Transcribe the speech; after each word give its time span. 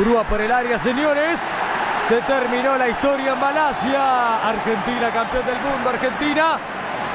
Urúa 0.00 0.28
por 0.28 0.40
el 0.40 0.52
área, 0.52 0.78
señores. 0.78 1.40
Se 2.08 2.20
terminó 2.22 2.76
la 2.76 2.88
historia 2.88 3.32
en 3.32 3.40
Malasia. 3.40 4.48
Argentina, 4.48 5.12
campeón 5.12 5.46
del 5.46 5.60
mundo. 5.60 5.90
Argentina 5.90 6.58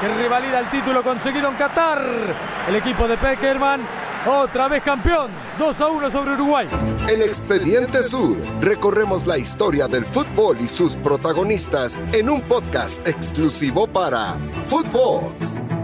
que 0.02 0.08
rivalida 0.08 0.58
el 0.58 0.68
título 0.68 1.04
conseguido 1.04 1.48
en 1.48 1.54
Qatar. 1.54 2.34
El 2.68 2.74
equipo 2.74 3.06
de 3.06 3.16
Peckerman, 3.16 3.86
otra 4.26 4.66
vez 4.66 4.82
campeón. 4.82 5.30
2 5.58 5.80
a 5.80 5.86
1 5.88 6.10
sobre 6.10 6.32
Uruguay. 6.32 6.66
En 7.08 7.22
Expediente 7.22 8.02
Sur 8.02 8.36
recorremos 8.60 9.26
la 9.26 9.38
historia 9.38 9.86
del 9.86 10.04
fútbol 10.04 10.56
y 10.60 10.66
sus 10.66 10.96
protagonistas 10.96 12.00
en 12.12 12.30
un 12.30 12.42
podcast 12.42 13.06
exclusivo 13.06 13.86
para 13.86 14.36
Footbox. 14.66 15.81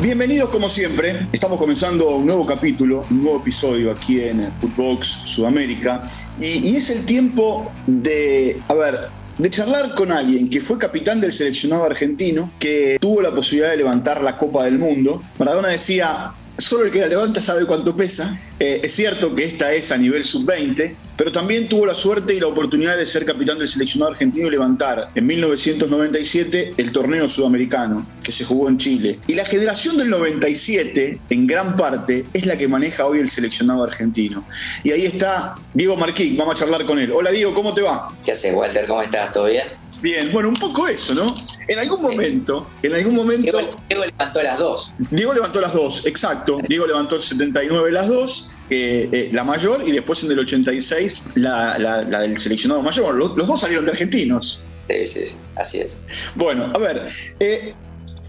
Bienvenidos 0.00 0.50
como 0.50 0.68
siempre, 0.68 1.26
estamos 1.32 1.58
comenzando 1.58 2.16
un 2.16 2.26
nuevo 2.26 2.44
capítulo, 2.44 3.06
un 3.10 3.22
nuevo 3.22 3.40
episodio 3.40 3.90
aquí 3.90 4.20
en 4.20 4.54
Footbox 4.58 5.22
Sudamérica 5.24 6.02
y, 6.38 6.68
y 6.68 6.76
es 6.76 6.90
el 6.90 7.06
tiempo 7.06 7.72
de, 7.86 8.60
a 8.68 8.74
ver, 8.74 9.08
de 9.38 9.50
charlar 9.50 9.94
con 9.94 10.12
alguien 10.12 10.50
que 10.50 10.60
fue 10.60 10.76
capitán 10.76 11.22
del 11.22 11.32
seleccionado 11.32 11.84
argentino, 11.84 12.50
que 12.58 12.98
tuvo 13.00 13.22
la 13.22 13.34
posibilidad 13.34 13.70
de 13.70 13.78
levantar 13.78 14.20
la 14.20 14.36
Copa 14.36 14.64
del 14.64 14.78
Mundo. 14.78 15.22
Maradona 15.38 15.68
decía, 15.68 16.34
solo 16.58 16.84
el 16.84 16.90
que 16.90 17.00
la 17.00 17.06
levanta 17.06 17.40
sabe 17.40 17.64
cuánto 17.64 17.96
pesa. 17.96 18.38
Eh, 18.60 18.80
es 18.84 18.92
cierto 18.92 19.34
que 19.34 19.44
esta 19.44 19.72
es 19.72 19.90
a 19.92 19.96
nivel 19.96 20.24
sub-20, 20.24 20.94
pero 21.16 21.32
también 21.32 21.68
tuvo 21.68 21.86
la 21.86 21.94
suerte 21.94 22.34
y 22.34 22.40
la 22.40 22.46
oportunidad 22.46 22.96
de 22.96 23.06
ser 23.06 23.24
capitán 23.24 23.58
del 23.58 23.68
seleccionado 23.68 24.12
argentino 24.12 24.46
y 24.46 24.50
levantar 24.50 25.08
en 25.14 25.26
1997 25.26 26.74
el 26.76 26.92
torneo 26.92 27.28
sudamericano 27.28 28.06
que 28.22 28.32
se 28.32 28.44
jugó 28.44 28.68
en 28.68 28.78
Chile. 28.78 29.20
Y 29.26 29.34
la 29.34 29.44
generación 29.44 29.96
del 29.96 30.10
97, 30.10 31.20
en 31.30 31.46
gran 31.46 31.76
parte, 31.76 32.26
es 32.32 32.46
la 32.46 32.56
que 32.56 32.68
maneja 32.68 33.06
hoy 33.06 33.20
el 33.20 33.28
seleccionado 33.28 33.84
argentino. 33.84 34.46
Y 34.84 34.92
ahí 34.92 35.06
está 35.06 35.54
Diego 35.74 35.96
Marquín, 35.96 36.36
vamos 36.36 36.56
a 36.56 36.58
charlar 36.58 36.84
con 36.84 36.98
él. 36.98 37.12
Hola 37.12 37.30
Diego, 37.30 37.54
¿cómo 37.54 37.74
te 37.74 37.82
va? 37.82 38.08
¿Qué 38.24 38.32
haces, 38.32 38.54
Walter? 38.54 38.86
¿Cómo 38.86 39.02
estás? 39.02 39.32
¿Todo 39.32 39.46
bien? 39.46 39.66
Bien, 40.02 40.30
bueno, 40.30 40.50
un 40.50 40.56
poco 40.56 40.86
eso, 40.88 41.14
¿no? 41.14 41.34
En 41.68 41.78
algún 41.78 42.02
momento, 42.02 42.66
en 42.82 42.94
algún 42.94 43.14
momento... 43.14 43.58
Diego, 43.58 43.80
Diego 43.88 44.04
levantó 44.04 44.42
las 44.42 44.58
dos. 44.58 44.92
Diego 45.10 45.32
levantó 45.32 45.60
las 45.60 45.72
dos, 45.72 46.04
exacto. 46.06 46.58
Diego 46.68 46.86
levantó 46.86 47.16
el 47.16 47.22
79 47.22 47.90
las 47.92 48.06
dos, 48.06 48.50
eh, 48.68 49.08
eh, 49.12 49.30
la 49.32 49.44
mayor, 49.44 49.82
y 49.86 49.92
después 49.92 50.22
en 50.24 50.32
el 50.32 50.40
86 50.40 51.26
la, 51.34 51.78
la, 51.78 52.02
la 52.02 52.20
del 52.20 52.36
seleccionado 52.38 52.82
mayor. 52.82 53.14
Los, 53.14 53.36
los, 53.36 53.46
dos 53.46 53.60
salieron 53.60 53.84
de 53.84 53.92
argentinos. 53.92 54.60
Sí, 54.88 55.06
sí, 55.06 55.26
sí, 55.26 55.38
así 55.54 55.80
es. 55.80 56.02
Bueno, 56.34 56.72
a 56.74 56.78
ver, 56.78 57.08
eh, 57.40 57.74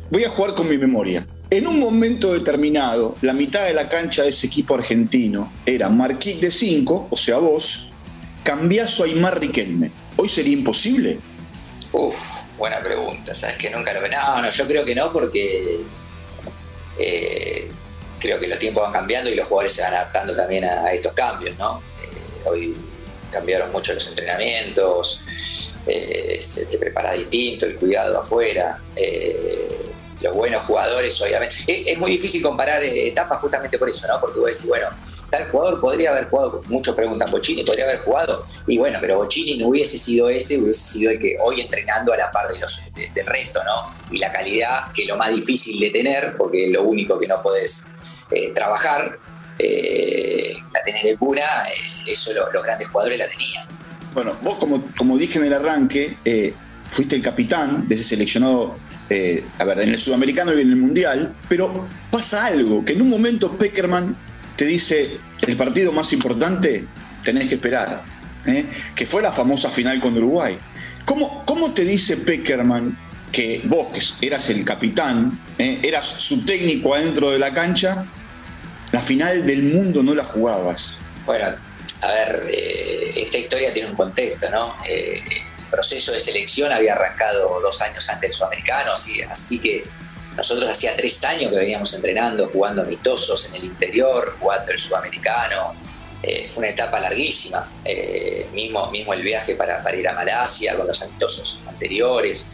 voy 0.10 0.24
a 0.24 0.30
jugar 0.30 0.54
con 0.54 0.70
mi 0.70 0.78
memoria. 0.78 1.26
En 1.50 1.66
un 1.66 1.80
momento 1.80 2.34
determinado, 2.34 3.16
la 3.22 3.34
mitad 3.34 3.66
de 3.66 3.74
la 3.74 3.88
cancha 3.88 4.24
de 4.24 4.30
ese 4.30 4.48
equipo 4.48 4.76
argentino 4.76 5.52
era 5.66 5.90
Marquís 5.90 6.42
de 6.42 6.52
5, 6.52 7.08
o 7.10 7.16
sea 7.16 7.38
vos, 7.38 7.88
Cambiazo 8.44 9.06
Aymar 9.06 9.40
Riquelme. 9.40 9.92
¿Hoy 10.18 10.30
sería 10.30 10.54
imposible? 10.54 11.20
Uf, 11.94 12.46
buena 12.58 12.80
pregunta. 12.80 13.34
Sabes 13.34 13.58
que 13.58 13.70
nunca 13.70 13.94
lo 13.94 14.02
No, 14.02 14.42
no, 14.42 14.50
yo 14.50 14.68
creo 14.68 14.84
que 14.84 14.94
no, 14.94 15.12
porque 15.14 15.80
eh, 17.00 17.70
creo 18.20 18.40
que 18.40 18.48
los 18.48 18.60
tiempos 18.60 18.84
van 18.84 18.94
cambiando 18.94 19.30
y 19.30 19.36
los 19.36 19.48
jugadores 19.48 19.73
se 19.73 19.82
van 19.84 19.94
adaptando 19.94 20.36
también 20.36 20.64
a, 20.66 20.92
estos 20.94 21.14
cambios, 21.14 21.58
¿no? 21.58 21.82
Eh, 22.02 22.50
hoy 22.50 22.76
cambiaron 23.32 23.72
mucho 23.72 23.94
los 23.94 24.08
entrenamientos, 24.08 25.24
eh, 25.86 26.38
se 26.40 26.66
te 26.66 26.78
prepara 26.78 27.14
distinto, 27.14 27.66
el 27.66 27.78
cuidado 27.78 28.20
afuera. 28.20 28.80
los 30.20 30.34
buenos 30.34 30.64
jugadores, 30.64 31.22
obviamente. 31.22 31.56
Es, 31.68 31.98
muy 31.98 32.12
difícil 32.12 32.42
comparar 32.42 32.84
etapas 32.84 33.40
justamente 33.40 33.78
por 33.78 33.88
eso, 33.88 34.08
¿no? 34.08 34.20
Porque 34.20 34.40
vos 34.40 34.48
decís, 34.48 34.68
bueno, 34.68 34.88
tal 35.30 35.50
jugador 35.50 35.80
podría 35.80 36.12
haber 36.12 36.30
jugado, 36.30 36.62
muchos 36.68 36.96
preguntan, 36.96 37.30
Bochini 37.30 37.64
podría 37.64 37.86
haber 37.86 38.00
jugado, 38.00 38.46
y 38.68 38.78
bueno, 38.78 38.98
pero 39.02 39.18
Bochini 39.18 39.58
no 39.58 39.68
hubiese 39.68 39.98
sido 39.98 40.30
ese, 40.30 40.58
hubiese 40.58 40.86
sido 40.86 41.12
el 41.12 41.20
que 41.20 41.38
hoy 41.42 41.62
entrenando 41.62 42.14
a 42.14 42.18
la 42.18 42.31
par 42.31 42.52
de 42.52 42.59
los, 42.59 42.81
de, 42.94 43.09
del 43.14 43.25
resto, 43.25 43.64
¿no? 43.64 43.94
Y 44.12 44.18
la 44.20 44.31
calidad, 44.31 44.91
que 44.94 45.03
es 45.03 45.08
lo 45.08 45.18
más 45.18 45.34
difícil 45.34 45.80
de 45.80 45.91
tener, 45.91 46.36
porque 46.38 46.66
es 46.66 46.72
lo 46.72 46.84
único 46.84 47.20
que 47.20 47.28
no 47.28 47.41
podés 47.41 47.88
eh, 48.32 48.52
trabajar, 48.54 49.18
eh, 49.60 50.56
la 50.74 50.84
tenés 50.84 51.04
de 51.04 51.12
eh, 51.12 51.18
eso 52.06 52.34
lo, 52.34 52.52
los 52.52 52.64
grandes 52.64 52.88
jugadores 52.90 53.18
la 53.18 53.28
tenían. 53.28 53.66
Bueno, 54.14 54.36
vos 54.42 54.58
como, 54.58 54.84
como 54.98 55.18
dije 55.18 55.40
en 55.40 55.46
el 55.46 55.54
arranque, 55.54 56.18
fuiste 56.90 57.16
el 57.16 57.22
capitán 57.22 57.88
de 57.88 57.96
ese 57.96 58.04
seleccionado 58.04 58.78
eh, 59.10 59.46
a 59.58 59.64
ver, 59.64 59.80
en 59.80 59.90
el 59.90 60.00
sudamericano 60.00 60.54
y 60.54 60.62
en 60.62 60.70
el 60.70 60.76
mundial, 60.76 61.34
pero 61.48 61.88
pasa 62.12 62.46
algo, 62.46 62.84
que 62.84 62.92
en 62.92 63.02
un 63.02 63.10
momento 63.10 63.58
Peckerman 63.58 64.18
te 64.58 64.66
dice, 64.66 65.18
el 65.42 65.56
partido 65.56 65.94
más 65.94 66.12
importante 66.12 66.86
tenés 67.24 67.48
que 67.48 67.56
esperar, 67.56 68.04
que 68.96 69.06
fue 69.06 69.22
la 69.22 69.32
famosa 69.32 69.70
final 69.70 70.02
con 70.02 70.18
Uruguay. 70.18 70.58
¿Cómo, 71.06 71.46
cómo 71.46 71.74
te 71.74 71.86
dice 71.86 72.18
Peckerman 72.18 72.98
que 73.32 73.62
vos, 73.66 73.88
que 74.20 74.26
eras 74.26 74.50
el 74.50 74.66
capitán, 74.66 75.40
eras 75.58 76.06
su 76.06 76.44
técnico 76.44 76.94
adentro 76.94 77.30
de 77.32 77.40
la 77.40 77.54
cancha, 77.54 78.06
la 78.92 79.02
final 79.02 79.46
del 79.46 79.64
mundo 79.64 80.03
no 80.03 80.16
la 80.16 80.24
jugabas? 80.24 80.98
Bueno, 81.25 81.56
a 82.02 82.08
ver, 82.08 82.48
eh, 82.52 83.14
esta 83.16 83.38
historia 83.38 83.74
tiene 83.74 83.90
un 83.90 83.96
contexto, 83.96 84.50
¿no? 84.50 84.75
Eh, 84.88 85.22
el 85.28 85.66
proceso 85.70 86.14
de 86.14 86.20
selección 86.20 86.72
había 86.72 86.94
arrancado 86.94 87.59
dos 87.59 87.81
años 87.81 88.08
antes 88.09 88.22
del 88.22 88.34
sudamericano, 88.34 88.94
así, 88.94 89.22
así 89.24 89.59
que 89.59 89.84
nosotros 90.38 90.70
hacía 90.70 90.96
tres 90.96 91.22
años 91.24 91.50
que 91.52 91.58
veníamos 91.58 91.94
entrenando, 91.96 92.47
jugando 92.50 92.84
amistosos 92.84 93.50
en 93.50 93.56
el 93.56 93.64
interior, 93.66 94.38
jugando 94.40 94.72
el 94.72 94.80
sudamericano. 94.80 95.74
Eh, 96.22 96.47
fue 96.47 96.64
una 96.64 96.72
etapa 96.72 97.00
larguísima, 97.00 97.72
eh, 97.84 98.47
mismo, 98.53 98.90
mismo 98.92 99.14
el 99.14 99.22
viaje 99.22 99.56
para, 99.56 99.84
para, 99.84 99.96
ir 99.96 100.08
a 100.08 100.14
Malasia 100.14 100.76
con 100.76 100.88
los 100.88 101.02
amistosos 101.02 101.59
anteriores. 101.68 102.50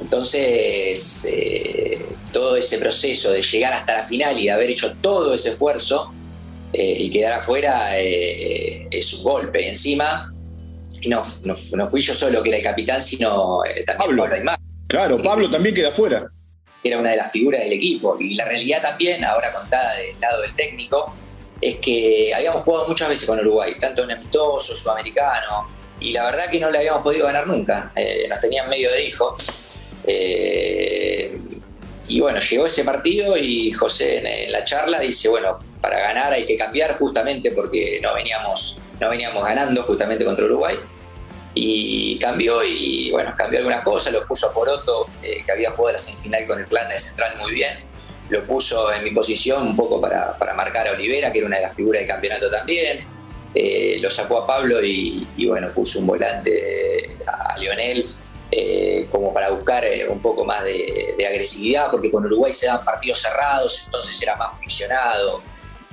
Entonces, 0.00 1.26
eh, 1.30 2.04
todo 2.32 2.56
ese 2.56 2.78
proceso 2.78 3.32
de 3.32 3.42
llegar 3.42 3.72
hasta 3.72 3.98
la 3.98 4.04
final 4.04 4.38
y 4.38 4.44
de 4.44 4.50
haber 4.50 4.70
hecho 4.70 4.94
todo 5.00 5.34
ese 5.34 5.50
esfuerzo 5.50 6.12
y 6.72 7.10
quedar 7.10 7.40
afuera 7.40 7.98
es 7.98 9.14
un 9.14 9.22
golpe. 9.22 9.62
Y 9.62 9.68
encima, 9.68 10.30
y 11.00 11.08
no, 11.08 11.24
no, 11.44 11.54
no, 11.72 11.86
fui 11.86 12.02
yo 12.02 12.12
solo 12.12 12.42
que 12.42 12.50
era 12.50 12.58
el 12.58 12.64
capitán, 12.64 13.00
sino 13.00 13.60
también 13.64 13.96
Pablo. 13.98 14.22
Pablo 14.24 14.34
Aymar. 14.36 14.58
Claro, 14.86 15.22
Pablo 15.22 15.48
también 15.48 15.74
queda 15.74 15.88
afuera 15.88 16.30
era 16.88 16.98
una 16.98 17.10
de 17.10 17.16
las 17.16 17.30
figuras 17.30 17.62
del 17.62 17.72
equipo. 17.72 18.16
Y 18.20 18.34
la 18.34 18.44
realidad 18.44 18.82
también, 18.82 19.24
ahora 19.24 19.52
contada 19.52 19.94
del 19.96 20.18
lado 20.20 20.42
del 20.42 20.54
técnico, 20.54 21.14
es 21.60 21.76
que 21.76 22.32
habíamos 22.34 22.62
jugado 22.62 22.88
muchas 22.88 23.08
veces 23.08 23.26
con 23.26 23.40
Uruguay, 23.40 23.74
tanto 23.78 24.04
en 24.04 24.12
amistoso, 24.12 24.76
sudamericano, 24.76 25.68
y 26.00 26.12
la 26.12 26.24
verdad 26.24 26.50
que 26.50 26.60
no 26.60 26.70
le 26.70 26.78
habíamos 26.78 27.02
podido 27.02 27.26
ganar 27.26 27.46
nunca. 27.46 27.92
Eh, 27.96 28.26
nos 28.28 28.40
tenían 28.40 28.68
medio 28.68 28.90
de 28.90 29.04
hijo. 29.04 29.36
Eh, 30.06 31.38
y 32.08 32.20
bueno, 32.20 32.38
llegó 32.38 32.66
ese 32.66 32.84
partido 32.84 33.36
y 33.36 33.72
José 33.72 34.18
en, 34.18 34.52
la 34.52 34.64
charla 34.64 35.00
dice, 35.00 35.28
bueno, 35.28 35.58
para 35.80 35.98
ganar 35.98 36.32
hay 36.32 36.46
que 36.46 36.56
cambiar 36.56 36.96
justamente 36.98 37.50
porque 37.50 37.98
no 38.00 38.14
veníamos, 38.14 38.78
no 39.00 39.10
veníamos 39.10 39.44
ganando 39.44 39.82
justamente 39.82 40.24
contra 40.24 40.44
Uruguay 40.44 40.76
y 41.54 42.18
cambió 42.18 42.62
y 42.62 43.10
bueno, 43.10 43.34
cambió 43.36 43.58
algunas 43.58 43.82
cosas, 43.82 44.12
lo 44.12 44.26
puso 44.26 44.48
a 44.48 44.52
Poroto, 44.52 45.08
eh, 45.22 45.42
que 45.44 45.52
había 45.52 45.70
jugado 45.70 45.94
la 45.94 45.98
semifinal 45.98 46.46
con 46.46 46.60
el 46.60 46.66
plan 46.66 46.88
de 46.88 46.98
Central 46.98 47.34
muy 47.38 47.52
bien, 47.52 47.78
lo 48.28 48.44
puso 48.46 48.92
en 48.92 49.02
mi 49.02 49.10
posición 49.10 49.62
un 49.62 49.76
poco 49.76 50.00
para, 50.00 50.36
para 50.38 50.54
marcar 50.54 50.86
a 50.88 50.92
Olivera, 50.92 51.32
que 51.32 51.38
era 51.38 51.46
una 51.46 51.56
de 51.56 51.62
las 51.62 51.74
figuras 51.74 52.00
del 52.00 52.08
campeonato 52.08 52.50
también, 52.50 53.04
eh, 53.54 53.98
lo 54.00 54.10
sacó 54.10 54.38
a 54.38 54.46
Pablo 54.46 54.84
y, 54.84 55.26
y, 55.36 55.46
bueno, 55.46 55.70
puso 55.70 55.98
un 55.98 56.06
volante 56.06 57.16
a 57.26 57.58
Lionel 57.58 58.06
eh, 58.50 59.06
como 59.10 59.34
para 59.34 59.50
buscar 59.50 59.84
un 60.08 60.20
poco 60.20 60.44
más 60.44 60.64
de, 60.64 61.14
agresividad, 61.26 61.90
porque 61.90 62.10
con 62.10 62.24
Uruguay 62.24 62.52
se 62.52 62.66
dan 62.66 62.84
partidos 62.84 63.20
cerrados, 63.20 63.82
entonces 63.86 64.20
era 64.22 64.36
más 64.36 64.56
friccionado. 64.58 65.42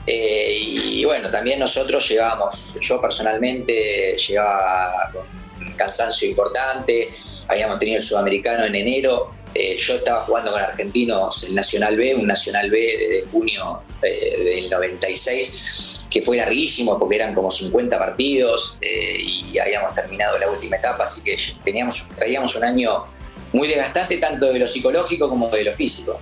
Eh, 0.06 0.58
y 0.60 1.06
bueno, 1.06 1.32
también 1.32 1.60
nosotros 1.60 2.08
llegábamos, 2.08 2.76
yo 2.80 3.00
personalmente 3.02 4.16
llegaba 4.18 5.10
con 5.14 5.66
un 5.66 5.74
cansancio 5.74 6.30
importante, 6.30 7.14
habíamos 7.48 7.80
tenido 7.80 7.98
el 7.98 8.04
sudamericano 8.04 8.66
en 8.66 8.76
enero, 8.76 9.32
eh, 9.54 9.78
yo 9.78 9.96
estaba 9.96 10.22
jugando 10.22 10.52
con 10.52 10.62
argentinos 10.62 11.44
el 11.44 11.56
Nacional 11.56 11.96
B, 11.96 12.16
un 12.16 12.28
Nacional 12.28 12.70
B 12.70 12.78
de 12.78 13.26
junio 13.32 13.82
eh, 14.02 14.62
del 14.62 14.70
96, 14.70 16.08
que 16.10 16.22
fue 16.22 16.38
larguísimo 16.38 16.98
porque 17.00 17.16
eran 17.16 17.34
como 17.34 17.50
50 17.50 17.98
partidos 17.98 18.78
eh, 18.82 19.18
y 19.20 19.58
habíamos 19.58 19.94
terminado 19.96 20.38
la 20.38 20.50
última 20.50 20.78
etapa, 20.78 21.04
así 21.04 21.24
que 21.24 21.36
teníamos, 21.64 22.08
traíamos 22.16 22.56
un 22.56 22.64
año 22.64 23.04
muy 23.52 23.68
desgastante 23.68 24.18
tanto 24.18 24.52
de 24.52 24.60
lo 24.60 24.68
psicológico 24.68 25.30
como 25.30 25.50
de 25.50 25.64
lo 25.64 25.74
físico. 25.74 26.20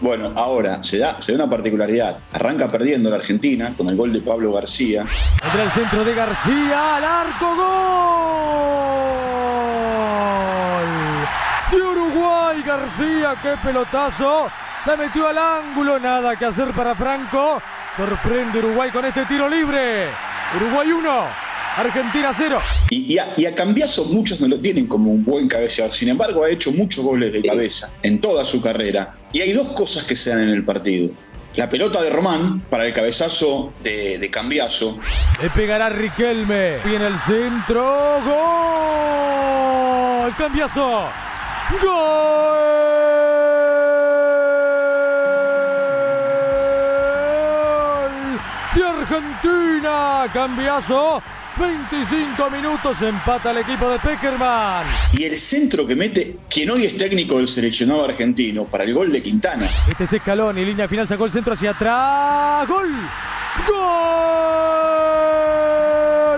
Bueno, 0.00 0.32
ahora 0.36 0.82
se 0.84 0.98
da, 0.98 1.20
se 1.20 1.32
da 1.32 1.44
una 1.44 1.50
particularidad. 1.50 2.18
Arranca 2.32 2.70
perdiendo 2.70 3.10
la 3.10 3.16
Argentina 3.16 3.74
con 3.76 3.88
el 3.88 3.96
gol 3.96 4.12
de 4.12 4.20
Pablo 4.20 4.52
García. 4.52 5.04
Entra 5.44 5.64
el 5.64 5.70
centro 5.72 6.04
de 6.04 6.14
García 6.14 6.96
al 6.96 7.04
arco. 7.04 7.56
¡Gol! 7.56 7.78
De 11.72 11.76
Uruguay, 11.82 12.57
García, 12.68 13.34
qué 13.42 13.54
pelotazo. 13.64 14.48
La 14.84 14.94
metió 14.94 15.26
al 15.26 15.38
ángulo, 15.38 15.98
nada 15.98 16.36
que 16.36 16.44
hacer 16.44 16.72
para 16.72 16.94
Franco. 16.94 17.62
Sorprende 17.96 18.58
Uruguay 18.58 18.90
con 18.90 19.06
este 19.06 19.24
tiro 19.24 19.48
libre. 19.48 20.08
Uruguay 20.54 20.92
1, 20.92 21.24
Argentina 21.78 22.34
0. 22.36 22.60
Y, 22.90 23.16
a, 23.16 23.32
y, 23.38 23.46
Cambiaso 23.54 24.04
muchos 24.04 24.38
no 24.42 24.48
lo 24.48 24.60
tienen 24.60 24.86
como 24.86 25.10
un 25.10 25.24
buen 25.24 25.48
cabeceador. 25.48 25.94
Sin 25.94 26.10
embargo, 26.10 26.44
ha 26.44 26.50
hecho 26.50 26.70
muchos 26.72 27.02
goles 27.02 27.32
de 27.32 27.40
cabeza 27.40 27.90
en 28.02 28.20
toda 28.20 28.44
su 28.44 28.60
carrera. 28.60 29.14
Y 29.32 29.40
hay 29.40 29.52
dos 29.52 29.70
cosas 29.70 30.04
que 30.04 30.14
se 30.14 30.28
dan 30.28 30.42
en 30.42 30.50
el 30.50 30.62
partido. 30.62 31.08
La 31.56 31.70
pelota 31.70 32.02
de 32.02 32.10
Román 32.10 32.60
para 32.68 32.84
el 32.84 32.92
cabezazo 32.92 33.72
de, 33.82 34.18
de 34.18 34.30
Cambiaso. 34.30 34.98
Le 35.40 35.48
pegará 35.48 35.88
Riquelme. 35.88 36.80
Viene 36.84 37.06
el 37.06 37.18
centro. 37.18 38.20
¡Gol! 38.26 40.34
Cambiaso. 40.36 41.27
¡Gol! 47.48 48.40
De 48.74 48.84
Argentina. 48.84 50.26
Cambiaso. 50.32 51.22
25 51.58 52.50
minutos 52.50 53.00
empata 53.02 53.50
el 53.50 53.58
equipo 53.58 53.90
de 53.90 53.98
Peckerman. 53.98 54.86
Y 55.12 55.24
el 55.24 55.36
centro 55.36 55.84
que 55.86 55.96
mete, 55.96 56.36
quien 56.48 56.70
hoy 56.70 56.84
es 56.84 56.96
técnico 56.96 57.38
del 57.38 57.48
seleccionado 57.48 58.04
argentino, 58.04 58.62
para 58.64 58.84
el 58.84 58.94
gol 58.94 59.10
de 59.10 59.20
Quintana. 59.20 59.68
Este 59.88 60.04
es 60.04 60.12
Escalón 60.12 60.56
y 60.58 60.64
línea 60.64 60.86
final 60.86 61.08
sacó 61.08 61.24
el 61.24 61.32
centro 61.32 61.54
hacia 61.54 61.70
atrás. 61.70 62.68
¡Gol! 62.68 62.88
¡Gol! 63.66 63.74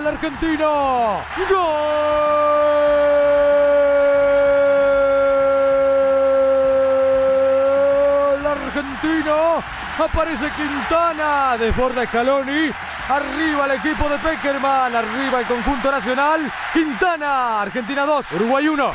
Argentino. 0.07 1.21
¡Gol! 1.51 1.61
Argentino. 8.47 9.63
Aparece 10.01 10.49
Quintana. 10.55 11.55
Desborda 11.59 12.07
Scaloni. 12.07 12.71
Arriba 13.07 13.65
el 13.65 13.71
equipo 13.77 14.09
de 14.09 14.17
Peckerman. 14.17 14.95
Arriba 14.95 15.41
el 15.41 15.45
conjunto 15.45 15.91
nacional. 15.91 16.51
Quintana. 16.73 17.61
Argentina 17.61 18.03
2. 18.07 18.31
Uruguay 18.33 18.67
1. 18.67 18.93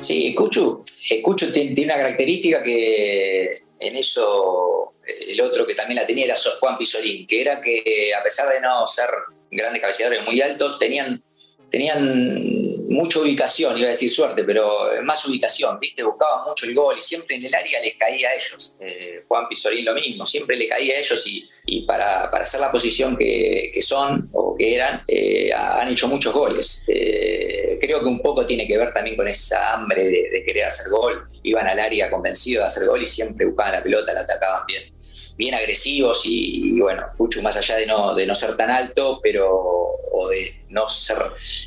Sí, 0.00 0.34
Cuchu. 0.34 0.82
Cuchu 1.22 1.52
tiene 1.52 1.84
una 1.84 1.96
característica 1.96 2.62
que 2.62 3.64
en 3.78 3.96
eso 3.96 4.88
el 5.28 5.40
otro 5.42 5.66
que 5.66 5.74
también 5.74 6.00
la 6.00 6.06
tenía 6.06 6.24
era 6.24 6.36
Juan 6.58 6.78
Pisolín, 6.78 7.26
que 7.26 7.42
era 7.42 7.60
que 7.60 8.12
a 8.18 8.22
pesar 8.22 8.48
de 8.48 8.60
no 8.62 8.86
ser 8.86 9.10
grandes 9.50 9.82
cabeceadores 9.82 10.24
muy 10.24 10.40
altos, 10.40 10.78
tenían 10.78 11.22
tenían 11.70 12.86
mucha 12.88 13.20
ubicación, 13.20 13.76
iba 13.76 13.88
a 13.88 13.90
decir 13.90 14.10
suerte, 14.10 14.44
pero 14.44 14.70
más 15.04 15.24
ubicación, 15.26 15.78
¿viste? 15.80 16.02
Buscaban 16.02 16.44
mucho 16.46 16.66
el 16.66 16.74
gol 16.74 16.94
y 16.98 17.02
siempre 17.02 17.36
en 17.36 17.44
el 17.44 17.54
área 17.54 17.80
les 17.80 17.96
caía 17.96 18.30
a 18.30 18.34
ellos. 18.34 18.76
Eh, 18.80 19.24
Juan 19.26 19.48
Pizorín 19.48 19.84
lo 19.84 19.94
mismo, 19.94 20.24
siempre 20.24 20.56
le 20.56 20.68
caía 20.68 20.94
a 20.94 20.98
ellos 20.98 21.26
y, 21.26 21.48
y 21.66 21.82
para, 21.82 22.30
para, 22.30 22.44
hacer 22.44 22.60
la 22.60 22.70
posición 22.70 23.16
que, 23.16 23.70
que, 23.74 23.82
son 23.82 24.28
o 24.32 24.56
que 24.56 24.74
eran, 24.74 25.02
eh, 25.08 25.50
han 25.52 25.90
hecho 25.90 26.08
muchos 26.08 26.32
goles. 26.32 26.84
Eh, 26.88 27.78
creo 27.80 28.00
que 28.00 28.06
un 28.06 28.20
poco 28.20 28.46
tiene 28.46 28.66
que 28.66 28.78
ver 28.78 28.92
también 28.92 29.16
con 29.16 29.28
esa 29.28 29.74
hambre 29.74 30.08
de, 30.08 30.44
querer 30.46 30.64
hacer 30.64 30.90
gol. 30.90 31.24
Iban 31.42 31.66
al 31.66 31.78
área 31.78 32.10
convencidos 32.10 32.62
de 32.62 32.66
hacer 32.66 32.86
gol 32.86 33.02
y 33.02 33.06
siempre 33.06 33.46
buscaban 33.46 33.72
la 33.72 33.82
pelota, 33.82 34.12
la 34.12 34.20
atacaban 34.20 34.64
bien 34.66 34.96
bien 35.38 35.54
agresivos 35.54 36.22
y, 36.24 36.78
bueno, 36.78 37.06
mucho 37.18 37.40
más 37.40 37.56
allá 37.56 37.76
de 37.76 37.86
no, 37.86 38.14
de 38.14 38.26
no 38.26 38.34
ser 38.34 38.54
tan 38.56 38.70
alto, 38.70 39.18
pero 39.22 39.95
o 40.18 40.28
de 40.28 40.58
no 40.70 40.88
ser 40.88 41.18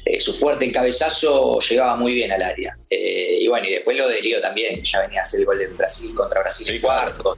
eh, 0.05 0.19
su 0.19 0.33
fuerte 0.33 0.65
el 0.65 0.73
cabezazo, 0.73 1.59
llegaba 1.59 1.95
muy 1.95 2.13
bien 2.13 2.31
al 2.31 2.41
área. 2.41 2.77
Eh, 2.89 3.37
y 3.41 3.47
bueno, 3.47 3.67
y 3.67 3.73
después 3.73 3.95
lo 3.95 4.07
de 4.07 4.21
Lío 4.21 4.41
también, 4.41 4.83
ya 4.83 5.01
venía 5.01 5.19
a 5.19 5.21
hacer 5.21 5.41
el 5.41 5.45
gol 5.45 5.59
de 5.59 5.67
Brasil 5.67 6.13
contra 6.15 6.41
Brasil 6.41 6.67
en 6.69 6.81
cuarto. 6.81 7.37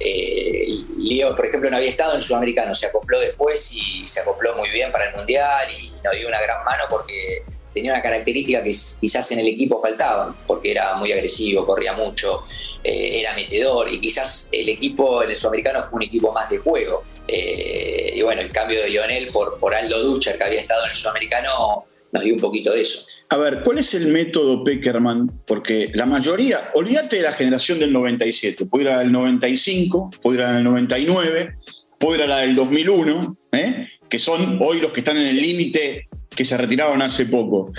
Eh, 0.00 0.66
Lío, 0.98 1.34
por 1.34 1.46
ejemplo, 1.46 1.70
no 1.70 1.76
había 1.76 1.90
estado 1.90 2.14
en 2.14 2.22
Sudamericano, 2.22 2.74
se 2.74 2.86
acopló 2.86 3.20
después 3.20 3.70
y 3.72 4.06
se 4.06 4.20
acopló 4.20 4.54
muy 4.56 4.68
bien 4.70 4.90
para 4.90 5.10
el 5.10 5.16
Mundial 5.16 5.68
y 5.70 5.90
nos 6.02 6.14
dio 6.16 6.26
una 6.28 6.40
gran 6.42 6.64
mano 6.64 6.84
porque 6.90 7.42
tenía 7.74 7.92
una 7.92 8.02
característica 8.02 8.62
que 8.62 8.70
quizás 9.00 9.30
en 9.32 9.40
el 9.40 9.48
equipo 9.48 9.80
faltaba, 9.80 10.34
porque 10.46 10.70
era 10.70 10.96
muy 10.96 11.12
agresivo, 11.12 11.66
corría 11.66 11.92
mucho, 11.92 12.44
eh, 12.82 13.20
era 13.20 13.34
metedor 13.34 13.92
y 13.92 14.00
quizás 14.00 14.48
el 14.52 14.68
equipo 14.68 15.22
en 15.22 15.30
el 15.30 15.36
sudamericano 15.36 15.82
fue 15.82 15.96
un 15.96 16.02
equipo 16.02 16.32
más 16.32 16.48
de 16.50 16.58
juego. 16.58 17.04
Eh, 17.26 18.12
y 18.16 18.22
bueno, 18.22 18.40
el 18.40 18.50
cambio 18.50 18.80
de 18.80 18.88
Lionel 18.88 19.28
por, 19.28 19.58
por 19.58 19.74
Aldo 19.74 20.02
Ducher, 20.02 20.38
que 20.38 20.44
había 20.44 20.60
estado 20.60 20.84
en 20.84 20.90
el 20.90 20.96
sudamericano, 20.96 21.86
nos 22.12 22.22
dio 22.22 22.34
un 22.34 22.40
poquito 22.40 22.72
de 22.72 22.80
eso. 22.80 23.04
A 23.30 23.36
ver, 23.36 23.62
¿cuál 23.62 23.78
es 23.78 23.92
el 23.92 24.08
método 24.08 24.64
Peckerman? 24.64 25.30
Porque 25.46 25.90
la 25.92 26.06
mayoría, 26.06 26.70
olvídate 26.74 27.16
de 27.16 27.22
la 27.22 27.32
generación 27.32 27.78
del 27.78 27.92
97, 27.92 28.64
puede 28.64 28.84
ir 28.84 28.90
a 28.90 28.94
la 28.94 29.00
del 29.00 29.12
95, 29.12 30.10
puede 30.22 30.38
ir 30.38 30.44
a 30.44 30.48
la 30.48 30.54
del 30.54 30.64
99, 30.64 31.56
puede 31.98 32.18
ir 32.18 32.24
a 32.24 32.26
la 32.26 32.38
del 32.38 32.56
2001, 32.56 33.36
¿eh? 33.52 33.88
que 34.08 34.18
son 34.18 34.58
hoy 34.62 34.80
los 34.80 34.92
que 34.92 35.00
están 35.00 35.18
en 35.18 35.26
el 35.26 35.36
límite 35.36 36.07
que 36.38 36.44
se 36.44 36.56
retiraron 36.56 37.02
hace 37.02 37.26
poco. 37.26 37.72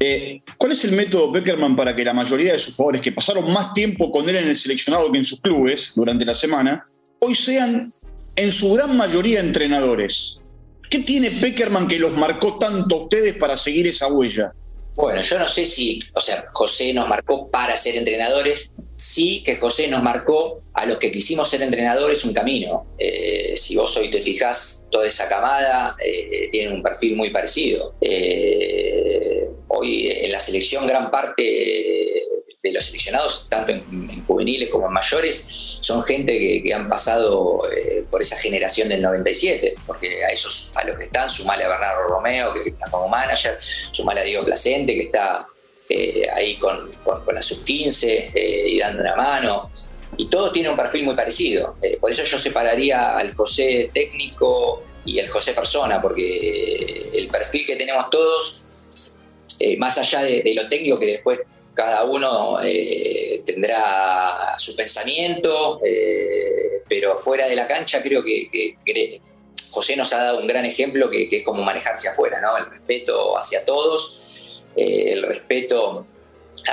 Eh, 0.00 0.42
¿Cuál 0.58 0.72
es 0.72 0.84
el 0.84 0.90
método 0.90 1.30
Beckerman 1.30 1.76
para 1.76 1.94
que 1.94 2.04
la 2.04 2.12
mayoría 2.12 2.52
de 2.52 2.58
sus 2.58 2.74
jugadores 2.74 3.00
que 3.00 3.12
pasaron 3.12 3.52
más 3.52 3.72
tiempo 3.74 4.10
con 4.10 4.28
él 4.28 4.34
en 4.34 4.48
el 4.48 4.56
seleccionado 4.56 5.12
que 5.12 5.18
en 5.18 5.24
sus 5.24 5.40
clubes 5.40 5.92
durante 5.94 6.24
la 6.24 6.34
semana, 6.34 6.82
hoy 7.20 7.36
sean 7.36 7.94
en 8.34 8.50
su 8.50 8.72
gran 8.74 8.96
mayoría 8.96 9.38
entrenadores? 9.38 10.40
¿Qué 10.90 10.98
tiene 10.98 11.30
Beckerman 11.30 11.86
que 11.86 12.00
los 12.00 12.10
marcó 12.16 12.58
tanto 12.58 12.96
a 12.96 13.02
ustedes 13.04 13.36
para 13.36 13.56
seguir 13.56 13.86
esa 13.86 14.08
huella? 14.08 14.52
Bueno, 14.94 15.22
yo 15.22 15.38
no 15.38 15.46
sé 15.46 15.64
si, 15.64 15.98
o 16.14 16.20
sea, 16.20 16.44
José 16.52 16.92
nos 16.92 17.08
marcó 17.08 17.50
para 17.50 17.76
ser 17.76 17.96
entrenadores, 17.96 18.76
sí 18.96 19.42
que 19.42 19.56
José 19.56 19.88
nos 19.88 20.02
marcó 20.02 20.62
a 20.74 20.86
los 20.86 20.98
que 20.98 21.10
quisimos 21.10 21.48
ser 21.48 21.62
entrenadores 21.62 22.24
un 22.24 22.34
camino. 22.34 22.86
Eh, 22.98 23.54
si 23.56 23.74
vos 23.76 23.96
hoy 23.96 24.10
te 24.10 24.20
fijás, 24.20 24.86
toda 24.90 25.06
esa 25.06 25.28
camada 25.28 25.96
eh, 26.04 26.48
tiene 26.50 26.72
un 26.72 26.82
perfil 26.82 27.16
muy 27.16 27.30
parecido. 27.30 27.94
Eh, 28.00 29.48
hoy 29.68 30.10
en 30.10 30.32
la 30.32 30.40
selección 30.40 30.86
gran 30.86 31.10
parte 31.10 32.21
de 32.62 32.72
los 32.72 32.84
seleccionados, 32.84 33.48
tanto 33.48 33.72
en, 33.72 34.24
juveniles 34.24 34.68
como 34.68 34.86
en 34.86 34.92
mayores, 34.92 35.78
son 35.80 36.04
gente 36.04 36.62
que, 36.62 36.72
han 36.72 36.88
pasado 36.88 37.68
eh, 37.72 38.04
por 38.08 38.22
esa 38.22 38.38
generación 38.38 38.88
del 38.88 39.02
97, 39.02 39.74
porque 39.84 40.24
a 40.24 40.28
esos, 40.28 40.70
a 40.76 40.84
los 40.84 40.96
que 40.96 41.04
están, 41.04 41.28
sumale 41.28 41.64
a 41.64 41.68
Bernardo 41.68 42.02
Romeo, 42.04 42.54
que 42.54 42.70
está 42.70 42.88
como 42.88 43.08
manager, 43.08 43.58
sumale 43.90 44.20
a 44.20 44.24
Diego 44.24 44.44
Placente, 44.44 44.94
que 44.94 45.02
está 45.02 45.48
eh, 45.88 46.28
ahí 46.32 46.56
con, 46.56 46.88
la 47.32 47.42
sub-15 47.42 48.30
eh, 48.32 48.64
y 48.68 48.78
dando 48.78 49.02
una 49.02 49.16
mano. 49.16 49.70
Y 50.16 50.28
todos 50.28 50.52
tienen 50.52 50.70
un 50.70 50.76
perfil 50.76 51.04
muy 51.04 51.16
parecido. 51.16 51.74
por 52.00 52.12
eso 52.12 52.22
yo 52.22 52.38
separaría 52.38 53.16
al 53.16 53.34
José 53.34 53.90
técnico 53.92 54.84
y 55.04 55.18
el 55.18 55.28
José 55.28 55.52
persona, 55.52 56.00
porque 56.00 57.10
el 57.12 57.28
perfil 57.28 57.66
que 57.66 57.76
tenemos 57.76 58.08
todos, 58.10 58.66
más 59.78 59.98
allá 59.98 60.22
de 60.22 60.52
lo 60.54 60.68
técnico 60.68 60.98
que 60.98 61.06
después 61.06 61.40
cada 61.74 62.04
uno 62.04 62.58
eh, 62.62 63.42
tendrá 63.44 64.54
su 64.58 64.76
pensamiento, 64.76 65.80
eh, 65.84 66.82
pero 66.88 67.16
fuera 67.16 67.46
de 67.46 67.56
la 67.56 67.66
cancha 67.66 68.02
creo 68.02 68.22
que, 68.22 68.76
José 69.70 69.96
nos 69.96 70.12
ha 70.12 70.22
dado 70.22 70.40
un 70.40 70.46
gran 70.46 70.66
ejemplo 70.66 71.08
que, 71.08 71.28
es 71.30 71.44
como 71.44 71.62
manejarse 71.62 72.08
afuera, 72.08 72.42
¿no? 72.42 72.58
El 72.58 72.66
respeto 72.66 73.38
hacia 73.38 73.64
todos, 73.64 74.22
eh, 74.76 75.12
el 75.12 75.22
respeto 75.22 76.06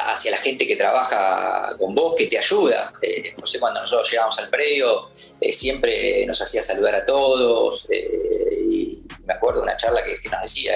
hacia 0.06 0.32
la 0.32 0.38
gente 0.38 0.68
que 0.68 0.76
trabaja 0.76 1.78
con 1.80 1.96
vos, 1.96 2.16
que 2.18 2.28
te 2.28 2.38
ayuda. 2.38 2.92
José 3.40 3.60
cuando 3.60 3.80
nosotros 3.80 4.12
llegamos 4.12 4.38
al 4.38 4.50
predio 4.50 5.10
siempre 5.50 6.26
nos 6.26 6.42
hacía 6.42 6.62
saludar 6.62 6.96
a 6.96 7.06
todos 7.06 7.88
y 7.90 9.00
me 9.26 9.34
acuerdo 9.34 9.62
de 9.62 9.64
una 9.64 9.78
charla 9.78 10.04
que, 10.04 10.16
que 10.16 10.30
nos 10.30 10.42
decía, 10.42 10.74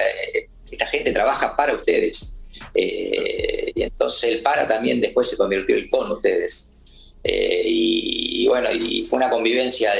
esta 0.70 0.86
gente 0.86 1.12
trabaja 1.12 1.54
para 1.54 1.74
ustedes. 1.74 2.33
Eh, 2.74 3.72
y 3.74 3.82
entonces 3.82 4.24
el 4.24 4.42
para 4.42 4.66
también 4.66 5.00
después 5.00 5.28
se 5.28 5.36
convirtió 5.36 5.76
el 5.76 5.88
con 5.88 6.10
ustedes. 6.10 6.74
Eh, 7.22 7.62
y, 7.64 8.46
bueno, 8.48 8.70
y 8.72 9.04
fue 9.04 9.16
una 9.16 9.30
convivencia 9.30 9.92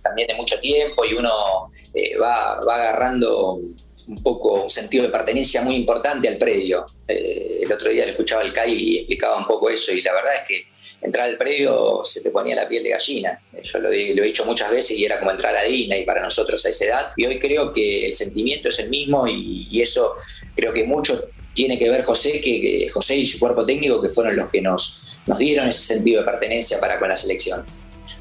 también 0.00 0.28
de 0.28 0.34
mucho 0.34 0.58
tiempo 0.60 1.04
y 1.04 1.12
uno 1.14 1.70
eh, 1.92 2.16
va, 2.16 2.58
agarrando 2.58 3.60
un 4.08 4.22
poco 4.22 4.62
un 4.62 4.70
sentido 4.70 5.04
de 5.04 5.10
pertenencia 5.10 5.60
muy 5.60 5.76
importante 5.76 6.26
al 6.26 6.38
predio. 6.38 6.86
el 7.06 7.70
otro 7.70 7.90
día 7.90 8.06
le 8.06 8.12
escuchaba 8.12 8.42
al 8.42 8.52
CAI 8.52 8.72
y 8.72 8.98
explicaba 8.98 9.36
un 9.36 9.46
poco 9.46 9.68
eso 9.68 9.92
y 9.92 10.00
la 10.00 10.12
verdad 10.12 10.34
es 10.36 10.48
que 10.48 10.64
entrar 11.02 11.28
al 11.28 11.36
predio 11.36 12.00
se 12.02 12.22
te 12.22 12.30
ponía 12.30 12.56
la 12.56 12.66
piel 12.66 12.82
de 12.82 12.90
gallina. 12.90 13.40
Yo 13.62 13.78
lo, 13.78 13.90
he 13.90 14.14
dicho 14.14 14.44
muchas 14.44 14.70
veces 14.70 14.96
y 14.96 15.04
era 15.04 15.18
como 15.18 15.30
entrar 15.30 15.54
a 15.54 15.64
Disney 15.64 16.04
para 16.04 16.22
nosotros 16.22 16.64
a 16.64 16.70
esa 16.70 16.84
edad. 16.86 17.12
Y 17.16 17.26
hoy 17.26 17.38
creo 17.38 17.72
que 17.72 18.06
el 18.06 18.14
sentimiento 18.14 18.68
es 18.70 18.78
el 18.80 18.88
mismo 18.88 19.26
y, 19.28 19.68
y 19.70 19.82
eso 19.82 20.14
creo 20.56 20.72
que 20.72 20.84
mucho 20.84 21.28
tiene 21.60 21.78
que 21.78 21.90
ver 21.90 22.04
José, 22.04 22.40
que, 22.40 22.88
José 22.90 23.16
y 23.18 23.26
su 23.26 23.38
cuerpo 23.38 23.66
técnico, 23.66 24.00
que 24.00 24.08
fueron 24.08 24.34
los 24.34 24.48
que 24.48 24.62
nos, 24.62 25.02
nos 25.26 25.36
dieron 25.36 25.68
ese 25.68 25.82
sentido 25.82 26.20
de 26.20 26.24
pertenencia 26.24 26.80
para 26.80 26.98
con 26.98 27.10
la 27.10 27.16
selección. 27.18 27.66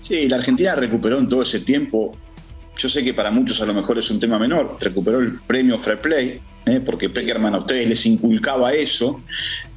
Sí, 0.01 0.27
la 0.27 0.35
Argentina 0.35 0.75
recuperó 0.75 1.17
en 1.19 1.29
todo 1.29 1.43
ese 1.43 1.61
tiempo, 1.61 2.11
yo 2.77 2.89
sé 2.89 3.01
que 3.01 3.13
para 3.13 3.31
muchos 3.31 3.61
a 3.61 3.65
lo 3.65 3.73
mejor 3.73 3.97
es 3.97 4.11
un 4.11 4.19
tema 4.19 4.37
menor, 4.37 4.75
recuperó 4.81 5.19
el 5.19 5.39
premio 5.39 5.79
Fair 5.79 5.99
Play, 5.99 6.41
¿eh? 6.65 6.81
porque 6.85 7.09
Peckerman 7.09 7.55
a 7.55 7.59
ustedes 7.59 7.87
les 7.87 8.05
inculcaba 8.05 8.73
eso, 8.73 9.21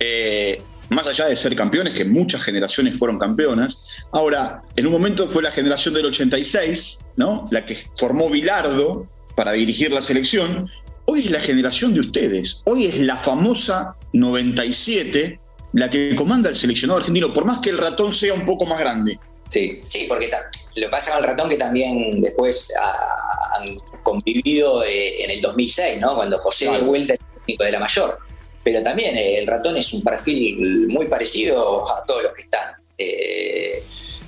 eh, 0.00 0.60
más 0.88 1.06
allá 1.06 1.26
de 1.26 1.36
ser 1.36 1.54
campeones, 1.54 1.92
que 1.92 2.04
muchas 2.04 2.42
generaciones 2.42 2.98
fueron 2.98 3.16
campeonas. 3.16 3.78
Ahora, 4.10 4.62
en 4.74 4.86
un 4.86 4.92
momento 4.92 5.28
fue 5.28 5.40
la 5.40 5.52
generación 5.52 5.94
del 5.94 6.06
86, 6.06 6.98
¿no? 7.16 7.46
la 7.52 7.64
que 7.64 7.78
formó 7.96 8.28
Bilardo 8.28 9.06
para 9.36 9.52
dirigir 9.52 9.92
la 9.92 10.02
selección, 10.02 10.68
hoy 11.12 11.20
es 11.20 11.30
la 11.30 11.40
generación 11.40 11.92
de 11.92 12.00
ustedes. 12.00 12.62
Hoy 12.64 12.86
es 12.86 12.98
la 12.98 13.18
famosa 13.18 13.96
97 14.12 15.38
la 15.74 15.88
que 15.88 16.14
comanda 16.14 16.50
el 16.50 16.56
seleccionado 16.56 17.00
argentino, 17.00 17.32
por 17.32 17.44
más 17.44 17.58
que 17.60 17.70
el 17.70 17.78
ratón 17.78 18.12
sea 18.12 18.34
un 18.34 18.44
poco 18.44 18.66
más 18.66 18.78
grande. 18.78 19.18
Sí, 19.48 19.80
sí, 19.88 20.06
porque 20.08 20.30
lo 20.76 20.90
pasa 20.90 21.12
con 21.12 21.22
el 21.22 21.30
ratón 21.30 21.48
que 21.50 21.56
también 21.56 22.20
después 22.20 22.72
han 22.78 23.76
convivido 24.02 24.84
eh, 24.84 25.24
en 25.24 25.30
el 25.30 25.40
2006, 25.40 26.00
¿no? 26.00 26.14
Cuando 26.14 26.38
José 26.38 26.70
de 26.70 26.80
vuelta 26.80 27.14
es 27.14 27.18
técnico 27.18 27.64
de 27.64 27.72
la 27.72 27.80
mayor. 27.80 28.18
Pero 28.62 28.82
también 28.82 29.16
eh, 29.16 29.38
el 29.38 29.46
ratón 29.46 29.76
es 29.76 29.92
un 29.92 30.02
perfil 30.02 30.88
muy 30.88 31.06
parecido 31.06 31.86
a 31.90 32.04
todos 32.06 32.22
los 32.22 32.32
que 32.32 32.42
están. 32.42 32.74
Eh, 32.96 33.82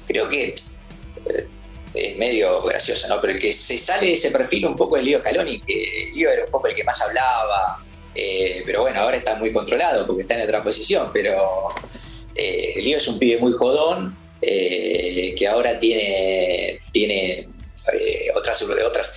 creo 0.06 0.28
que 0.28 0.54
es 1.94 2.16
medio 2.16 2.62
gracioso, 2.62 3.08
¿no? 3.08 3.20
Pero 3.20 3.32
el 3.34 3.40
que 3.40 3.52
se 3.52 3.78
sale 3.78 4.08
de 4.08 4.12
ese 4.14 4.30
perfil 4.30 4.66
un 4.66 4.76
poco 4.76 4.96
es 4.96 5.04
Lío 5.04 5.22
Caloni, 5.22 5.60
que 5.60 6.10
Lío 6.14 6.30
era 6.30 6.44
un 6.44 6.50
poco 6.50 6.66
el 6.66 6.74
que 6.74 6.84
más 6.84 7.00
hablaba, 7.00 7.84
pero 8.12 8.82
bueno, 8.82 9.00
ahora 9.00 9.16
está 9.16 9.36
muy 9.36 9.52
controlado 9.52 10.06
porque 10.06 10.22
está 10.22 10.34
en 10.34 10.42
otra 10.42 10.62
posición, 10.62 11.10
pero 11.12 11.68
Lío 12.34 12.96
es 12.96 13.08
un 13.08 13.18
pibe 13.18 13.38
muy 13.38 13.52
jodón, 13.52 14.16
eh, 14.46 15.34
que 15.38 15.48
ahora 15.48 15.80
tiene, 15.80 16.78
tiene 16.92 17.48
eh, 17.92 18.26
otras, 18.34 18.62
otras, 18.62 19.14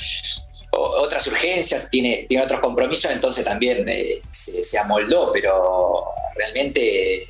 otras 0.71 1.27
urgencias, 1.27 1.89
tiene, 1.89 2.25
tiene 2.29 2.45
otros 2.45 2.61
compromisos, 2.61 3.11
entonces 3.11 3.43
también 3.43 3.87
eh, 3.89 4.21
se, 4.31 4.79
amoldó, 4.79 5.31
pero 5.33 6.05
realmente 6.35 7.27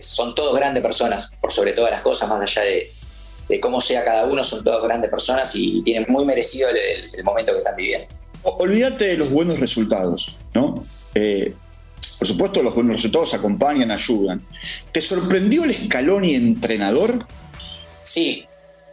son 0.00 0.34
todos 0.34 0.56
grandes 0.56 0.82
personas, 0.82 1.36
por 1.40 1.52
sobre 1.52 1.74
todas 1.74 1.90
las 1.90 2.00
cosas, 2.00 2.28
más 2.28 2.42
allá 2.42 2.62
de, 2.62 2.90
cómo 3.60 3.80
sea 3.80 4.04
cada 4.04 4.24
uno, 4.26 4.42
son 4.44 4.64
todos 4.64 4.82
grandes 4.82 5.10
personas 5.10 5.52
y 5.54 5.82
tienen 5.82 6.06
muy 6.08 6.24
merecido 6.24 6.68
el, 6.70 7.24
momento 7.24 7.52
que 7.52 7.58
están 7.58 7.76
viviendo. 7.76 8.08
Olvídate 8.42 9.08
de 9.08 9.16
los 9.16 9.30
buenos 9.30 9.58
resultados, 9.58 10.36
¿no? 10.54 10.84
Por 12.18 12.28
supuesto, 12.28 12.62
los 12.62 12.74
buenos 12.74 12.96
resultados 12.96 13.34
acompañan, 13.34 13.90
ayudan. 13.90 14.40
¿Te 14.92 15.02
sorprendió 15.02 15.64
el 15.64 15.74
Scaloni 15.74 16.34
entrenador? 16.34 17.26
Sí, 18.02 18.46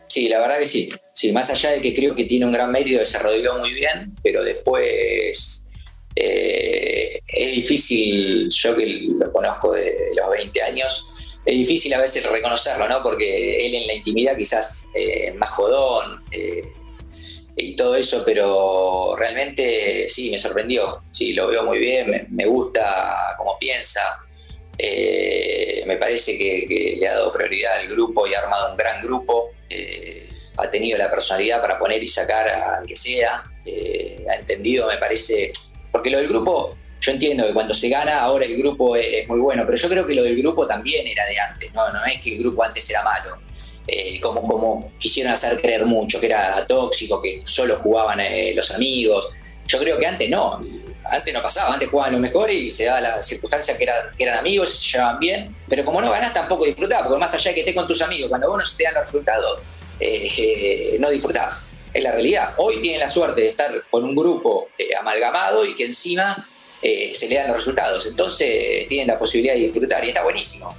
sí, 0.08 0.28
la 0.28 0.40
verdad 0.40 0.60
que 0.60 0.66
sí. 0.66 0.90
Sí, 1.14 1.32
más 1.32 1.50
allá 1.50 1.72
de 1.72 1.82
que 1.82 1.94
creo 1.94 2.16
que 2.16 2.26
tiene 2.26 2.46
un 2.46 2.52
gran 2.52 2.72
mérito, 2.72 3.00
desarrolló 3.00 3.58
muy 3.60 3.74
bien, 3.74 4.16
pero 4.24 4.44
después 4.44 5.68
eh, 6.16 7.22
es 7.28 7.56
difícil, 7.56 8.50
yo 8.50 8.76
que 8.76 9.08
lo 9.18 9.32
conozco 9.32 9.74
de 9.74 10.12
los 10.16 10.30
20 10.30 10.62
años, 10.64 11.11
es 11.46 11.58
difícil 11.58 11.94
a 11.94 12.02
veces 12.02 12.24
reconocerlo, 12.24 12.88
¿no? 12.88 13.02
Porque 13.02 13.66
él 13.66 13.74
en 13.74 13.88
la 13.88 13.94
intimidad 13.94 14.38
quizás 14.38 14.90
eh, 14.94 15.34
más 15.34 15.50
jodón, 15.52 16.24
eh, 16.32 16.64
y 17.58 17.76
todo 17.76 17.96
eso, 17.96 18.24
pero 18.26 19.16
realmente 19.18 20.08
sí, 20.08 20.32
me 20.32 20.38
sorprendió, 20.38 21.04
sí, 21.12 21.34
lo 21.34 21.48
veo 21.48 21.64
muy 21.64 21.80
bien, 21.80 22.28
me, 22.30 22.46
gusta 22.46 23.36
cómo 23.38 23.58
piensa, 23.60 24.20
eh, 24.78 25.84
me 25.86 25.98
parece 25.98 26.38
que, 26.38 26.98
le 27.00 27.08
ha 27.08 27.14
dado 27.14 27.34
prioridad 27.34 27.80
al 27.80 27.88
grupo 27.88 28.26
y 28.26 28.34
ha 28.34 28.40
armado 28.40 28.72
un 28.72 28.78
gran 28.78 29.02
grupo, 29.02 29.52
eh, 29.70 30.30
ha 30.58 30.72
tenido 30.72 30.98
la 30.98 31.10
personalidad 31.10 31.62
para 31.62 31.78
poner 31.78 32.02
y 32.02 32.08
sacar 32.08 32.48
al 32.48 32.86
que 32.86 32.96
sea, 32.96 33.44
ha 34.30 34.36
entendido, 34.36 34.88
me 34.88 34.98
parece, 34.98 35.52
porque 35.92 36.10
lo 36.10 36.20
del 36.20 36.30
grupo, 36.30 36.78
yo 37.02 37.12
entiendo 37.12 37.46
que 37.46 37.54
cuando 37.54 37.74
se 37.74 37.90
gana, 37.90 38.22
ahora 38.22 38.46
el 38.46 38.56
grupo 38.58 38.96
es, 38.96 39.28
muy 39.28 39.40
bueno, 39.40 39.64
pero 39.66 39.76
yo 39.76 39.90
creo 39.90 40.08
que 40.08 40.16
lo 40.16 40.24
del 40.24 40.38
grupo 40.38 40.68
también 40.68 41.06
era 41.08 41.26
de 41.26 41.40
antes, 41.40 41.74
no, 41.74 41.92
no 41.92 42.06
es 42.06 42.22
que 42.22 42.34
el 42.36 42.40
grupo 42.40 42.64
antes 42.64 42.90
era 42.90 43.04
malo 43.04 43.40
eh, 43.88 44.20
como, 44.22 44.48
como 44.48 44.92
quisieron 45.00 45.34
hacer 45.34 45.60
creer 45.60 45.86
mucho, 45.86 46.20
que 46.20 46.28
era 46.28 46.66
tóxico, 46.68 47.22
que 47.22 47.42
solo 47.44 47.78
jugaban 47.78 48.20
eh, 48.20 48.54
los 48.56 48.72
amigos. 48.72 49.30
Yo 49.68 49.80
creo 49.80 49.98
que 49.98 50.06
antes 50.06 50.30
no, 50.30 50.62
antes 51.06 51.34
no 51.34 51.42
pasaba, 51.42 51.74
antes 51.74 51.90
jugaban 51.90 52.14
los 52.14 52.22
mejores 52.22 52.56
y 52.56 52.70
se 52.70 52.86
daba 52.86 53.02
la 53.02 53.24
circunstancia 53.24 53.78
que, 53.78 53.86
que 54.18 54.24
eran 54.24 54.38
amigos, 54.38 54.70
se 54.70 54.92
llevaban 54.92 55.20
bien, 55.20 55.56
pero 55.68 55.84
como 55.84 56.00
no 56.00 56.12
ganás 56.12 56.34
tampoco 56.34 56.66
disfrutás, 56.66 57.02
porque 57.02 57.20
más 57.20 57.34
allá 57.34 57.50
de 57.50 57.56
que 57.56 57.60
estés 57.62 57.76
con 57.76 57.88
tus 57.88 58.02
amigos, 58.02 58.30
cuando 58.30 58.48
vos 58.48 58.58
no 58.58 58.78
te 58.78 58.84
dan 58.84 58.94
los 58.94 59.06
resultados, 59.06 59.62
eh, 60.00 60.98
no 61.00 61.10
disfrutás. 61.10 61.70
Es 61.94 62.04
la 62.04 62.12
realidad. 62.14 62.54
Hoy 62.58 62.82
tienen 62.82 63.02
la 63.02 63.10
suerte 63.10 63.42
de 63.42 63.48
estar 63.50 63.84
con 63.90 64.06
un 64.06 64.16
grupo 64.16 64.70
amalgamado 64.98 65.66
y 65.66 65.76
que 65.76 65.84
encima 65.84 66.48
se 66.82 67.28
le 67.30 67.36
dan 67.36 67.48
los 67.48 67.58
resultados. 67.58 68.08
Entonces 68.08 68.88
tienen 68.88 69.08
la 69.08 69.20
posibilidad 69.20 69.54
de 69.54 69.62
disfrutar 69.62 70.04
y 70.04 70.10
está 70.10 70.24
buenísimo 70.24 70.76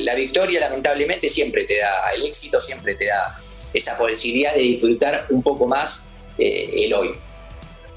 la 0.00 0.14
victoria 0.14 0.60
lamentablemente 0.60 1.28
siempre 1.28 1.64
te 1.64 1.78
da, 1.78 2.10
el 2.14 2.24
éxito 2.24 2.60
siempre 2.60 2.94
te 2.94 3.06
da 3.06 3.38
esa 3.72 3.96
posibilidad 3.96 4.54
de 4.54 4.62
disfrutar 4.62 5.26
un 5.30 5.42
poco 5.42 5.66
más 5.66 6.10
eh, 6.38 6.70
el 6.84 6.92
hoy. 6.92 7.10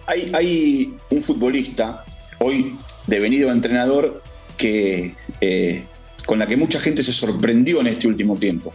Hay, 0.08 0.94
un 1.10 1.22
futbolista 1.22 2.06
hoy 2.40 2.78
devenido 3.08 3.52
entrenador 3.52 4.22
que, 4.58 5.16
eh, 5.42 5.84
con 6.26 6.40
la 6.40 6.48
que 6.48 6.56
mucha 6.56 6.80
gente 6.80 7.04
se 7.04 7.12
sorprendió 7.12 7.82
en 7.82 7.88
este 7.88 8.08
último 8.08 8.38
tiempo. 8.38 8.74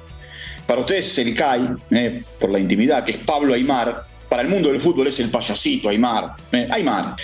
Para 0.66 0.80
ustedes 0.82 1.06
es 1.06 1.18
el 1.18 1.34
CAI, 1.34 1.68
eh, 1.90 2.22
por 2.38 2.50
la 2.50 2.58
intimidad, 2.58 3.04
que 3.04 3.12
es 3.12 3.18
Pablo 3.18 3.54
Aymar. 3.54 4.04
Para 4.28 4.42
el 4.42 4.48
mundo 4.48 4.70
del 4.70 4.80
fútbol 4.80 5.06
es 5.06 5.18
el 5.20 5.30
payasito 5.30 5.88
Aymar. 5.88 6.34
Aymar 6.70 7.16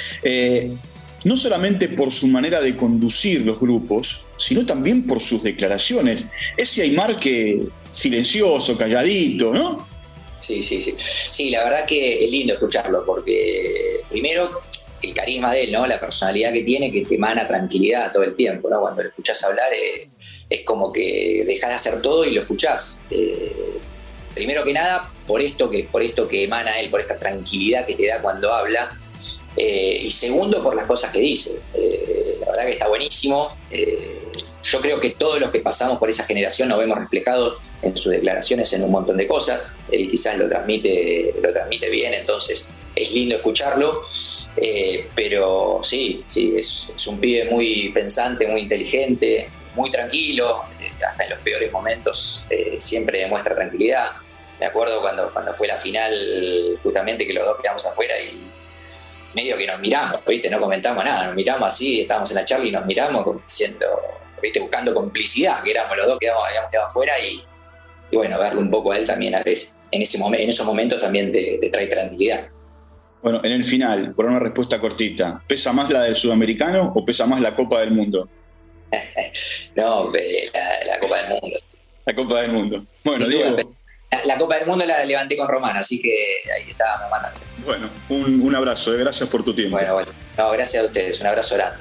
no 1.24 1.36
solamente 1.36 1.88
por 1.88 2.12
su 2.12 2.28
manera 2.28 2.60
de 2.60 2.76
conducir 2.76 3.42
los 3.42 3.58
grupos, 3.58 4.22
sino 4.36 4.64
también 4.64 5.06
por 5.06 5.20
sus 5.20 5.42
declaraciones. 5.42 6.26
Ese 6.56 6.82
Aymar 6.82 7.18
que 7.18 7.62
silencioso, 7.92 8.76
calladito, 8.76 9.52
¿no? 9.52 9.86
Sí, 10.38 10.62
sí, 10.62 10.80
sí. 10.80 10.94
Sí, 10.98 11.50
la 11.50 11.64
verdad 11.64 11.86
que 11.86 12.24
es 12.24 12.30
lindo 12.30 12.52
escucharlo, 12.52 13.04
porque 13.06 14.00
primero 14.10 14.62
el 15.02 15.14
carisma 15.14 15.52
de 15.52 15.64
él, 15.64 15.72
¿no? 15.72 15.86
La 15.86 15.98
personalidad 16.00 16.52
que 16.52 16.62
tiene, 16.62 16.92
que 16.92 17.04
te 17.04 17.14
emana 17.14 17.46
tranquilidad 17.46 18.12
todo 18.12 18.22
el 18.22 18.34
tiempo, 18.34 18.68
¿no? 18.68 18.80
Cuando 18.80 19.02
lo 19.02 19.08
escuchás 19.08 19.42
hablar 19.44 19.72
eh, 19.72 20.08
es 20.48 20.62
como 20.62 20.92
que 20.92 21.44
dejas 21.46 21.70
de 21.70 21.76
hacer 21.76 22.02
todo 22.02 22.24
y 22.24 22.32
lo 22.32 22.42
escuchás. 22.42 23.04
Eh, 23.10 23.78
primero 24.34 24.64
que 24.64 24.72
nada, 24.72 25.10
por 25.26 25.40
esto 25.40 25.70
que, 25.70 25.84
por 25.84 26.02
esto 26.02 26.28
que 26.28 26.44
emana 26.44 26.78
él, 26.78 26.90
por 26.90 27.00
esta 27.00 27.18
tranquilidad 27.18 27.86
que 27.86 27.94
te 27.94 28.06
da 28.06 28.20
cuando 28.20 28.52
habla, 28.52 28.90
eh, 29.56 30.00
y 30.02 30.10
segundo, 30.10 30.62
por 30.62 30.74
las 30.74 30.86
cosas 30.86 31.10
que 31.10 31.20
dice. 31.20 31.58
Eh, 31.74 32.36
la 32.40 32.46
verdad 32.48 32.64
que 32.64 32.70
está 32.72 32.88
buenísimo. 32.88 33.56
Eh, 33.70 34.22
yo 34.62 34.80
creo 34.80 35.00
que 35.00 35.10
todos 35.10 35.40
los 35.40 35.50
que 35.50 35.60
pasamos 35.60 35.98
por 35.98 36.10
esa 36.10 36.24
generación 36.24 36.68
nos 36.68 36.78
vemos 36.78 36.98
reflejados 36.98 37.58
en 37.82 37.96
sus 37.96 38.12
declaraciones 38.12 38.72
en 38.72 38.82
un 38.82 38.90
montón 38.90 39.16
de 39.16 39.26
cosas. 39.26 39.78
Él 39.90 40.10
quizás 40.10 40.36
lo 40.36 40.48
transmite, 40.48 41.34
lo 41.40 41.52
transmite 41.52 41.88
bien, 41.88 42.14
entonces 42.14 42.70
es 42.94 43.12
lindo 43.12 43.36
escucharlo. 43.36 44.02
pero 45.14 45.80
sí, 45.82 46.22
sí, 46.26 46.54
es, 46.56 46.92
un 47.06 47.20
pibe 47.20 47.44
muy 47.44 47.90
pensante, 47.90 48.46
muy 48.48 48.62
inteligente, 48.62 49.48
muy 49.76 49.90
tranquilo. 49.90 50.64
hasta 51.06 51.24
en 51.24 51.30
los 51.30 51.38
peores 51.40 51.70
momentos 51.70 52.44
siempre 52.78 53.20
demuestra 53.20 53.54
tranquilidad. 53.54 54.10
Me 54.58 54.66
acuerdo 54.66 55.00
cuando, 55.00 55.30
cuando 55.32 55.54
fue 55.54 55.68
la 55.68 55.76
final, 55.76 56.78
justamente 56.82 57.24
que 57.24 57.34
los 57.34 57.44
dos 57.44 57.58
quedamos 57.62 57.86
afuera 57.86 58.14
y 58.18 58.55
medio 59.36 59.56
que 59.58 59.66
nos 59.66 59.78
miramos, 59.80 60.24
¿viste? 60.26 60.48
No 60.48 60.58
comentamos 60.58 61.04
nada, 61.04 61.26
nos 61.26 61.36
miramos 61.36 61.68
así, 61.68 62.00
estábamos 62.00 62.30
en 62.30 62.36
la 62.36 62.44
charla 62.46 62.66
y 62.66 62.72
nos 62.72 62.86
miramos 62.86 63.22
como 63.22 63.38
diciendo, 63.38 63.86
¿viste? 64.42 64.58
Buscando 64.58 64.94
complicidad, 64.94 65.62
que 65.62 65.72
éramos 65.72 65.94
los 65.96 66.06
dos 66.06 66.18
que 66.18 66.30
habíamos 66.30 66.70
quedado 66.70 66.86
afuera 66.86 67.12
y, 67.20 67.42
bueno, 68.12 68.38
verlo 68.38 68.60
un 68.60 68.70
poco 68.70 68.92
a 68.92 68.96
él 68.96 69.06
también 69.06 69.34
a 69.34 69.42
veces, 69.42 69.78
en, 69.90 70.00
ese 70.00 70.18
en 70.18 70.50
esos 70.50 70.64
momentos 70.64 71.00
también 71.00 71.30
te, 71.30 71.58
trae 71.70 71.86
tranquilidad. 71.86 72.48
Bueno, 73.22 73.40
en 73.44 73.52
el 73.52 73.64
final, 73.64 74.14
por 74.14 74.24
una 74.24 74.38
respuesta 74.38 74.80
cortita, 74.80 75.42
¿pesa 75.46 75.72
más 75.72 75.90
la 75.90 76.02
del 76.02 76.16
sudamericano 76.16 76.92
o 76.94 77.04
pesa 77.04 77.26
más 77.26 77.40
la 77.40 77.54
Copa 77.54 77.80
del 77.80 77.90
Mundo? 77.90 78.28
no, 79.74 80.12
la, 80.12 81.00
Copa 81.00 81.16
del 81.20 81.28
Mundo. 81.28 81.58
La 82.06 82.14
Copa 82.14 82.40
del 82.40 82.52
Mundo. 82.52 82.86
Bueno, 83.04 83.28
digo... 83.28 83.76
La, 84.24 84.38
Copa 84.38 84.56
del 84.56 84.66
Mundo 84.66 84.84
la 84.84 85.04
levanté 85.04 85.36
con 85.36 85.48
Román, 85.48 85.76
así 85.76 86.00
que 86.00 86.42
ahí 86.54 86.70
estábamos 86.70 87.10
matando. 87.10 87.40
Bueno, 87.64 87.90
un, 88.08 88.54
abrazo, 88.54 88.94
eh, 88.94 88.98
gracias 88.98 89.28
por 89.28 89.44
tu 89.44 89.54
tiempo. 89.54 89.76
Bueno, 89.76 89.94
bueno. 89.94 90.12
No, 90.38 90.50
gracias 90.50 90.82
a 90.82 90.86
ustedes, 90.86 91.20
un 91.20 91.26
abrazo 91.26 91.56
grande. 91.56 91.78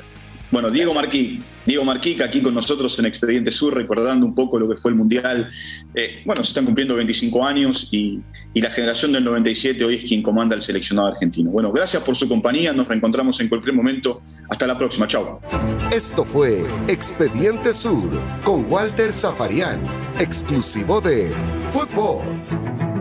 Bueno, 0.52 0.70
Diego 0.70 0.94
Marquí, 0.94 1.42
Diego 1.66 1.84
Marquí, 1.84 2.22
aquí 2.22 2.42
con 2.42 2.54
nosotros 2.54 2.98
en 3.00 3.06
Expediente 3.06 3.52
Sur, 3.52 3.76
recordando 3.76 4.26
un 4.26 4.36
poco 4.36 4.60
lo 4.60 4.70
que 4.70 4.78
fue 4.78 4.92
el 4.92 4.98
Mundial. 4.98 5.50
Eh, 5.94 6.22
bueno, 6.26 6.44
se 6.44 6.50
están 6.50 6.66
cumpliendo 6.66 6.96
25 6.96 7.46
años 7.46 7.90
y, 7.92 8.20
y, 8.54 8.62
la 8.62 8.70
generación 8.70 9.12
del 9.12 9.24
97 9.24 9.84
hoy 9.84 9.96
es 9.96 10.04
quien 10.04 10.22
comanda 10.22 10.56
el 10.56 10.62
seleccionado 10.62 11.08
argentino. 11.08 11.50
Bueno, 11.50 11.72
gracias 11.72 12.04
por 12.04 12.16
su 12.16 12.30
compañía, 12.30 12.72
nos 12.74 12.88
reencontramos 12.88 13.40
en 13.42 13.50
cualquier 13.50 13.74
momento. 13.74 14.22
Hasta 14.50 14.68
la 14.68 14.78
próxima, 14.78 15.08
chao. 15.08 15.42
Esto 15.92 16.24
fue 16.24 16.64
Expediente 16.88 17.74
Sur 17.74 18.10
con 18.44 18.72
Walter 18.72 19.12
Zafarian, 19.12 19.82
exclusivo 20.20 21.02
de 21.02 21.32
Footbox. 21.72 22.95